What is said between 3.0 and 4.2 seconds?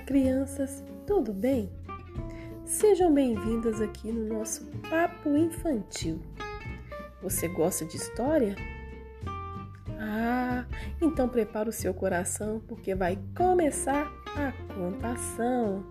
bem-vindas aqui